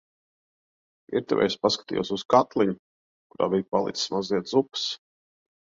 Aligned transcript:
Virtuvē 1.15 1.45
es 1.51 1.57
paskatījos 1.67 2.11
uz 2.17 2.25
katliņu, 2.35 2.75
kurā 3.35 3.53
bija 3.55 3.71
palicis 3.77 4.13
mazliet 4.17 4.55
zupas. 4.57 4.93